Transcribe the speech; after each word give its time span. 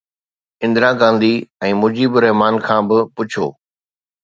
اندرا 0.65 0.89
گانڌي 1.01 1.29
۽ 1.67 1.69
مجيب 1.83 2.11
الرحمان 2.23 2.55
کان 2.67 2.81
به 2.91 2.99
پڇو 3.15 3.47